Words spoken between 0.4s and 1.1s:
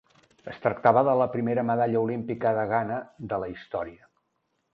Es tractava